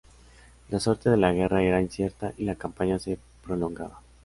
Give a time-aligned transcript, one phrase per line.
[0.71, 4.01] La suerte de la guerra era incierta y la campaña se prolongaba.